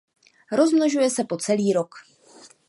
Rozmnožuje 0.51 1.09
se 1.09 1.23
po 1.23 1.37
celý 1.37 1.73
rok. 1.73 1.95